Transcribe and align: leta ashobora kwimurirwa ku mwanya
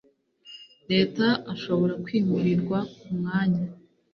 leta 0.91 1.27
ashobora 1.53 1.93
kwimurirwa 2.03 2.77
ku 2.99 3.07
mwanya 3.17 3.63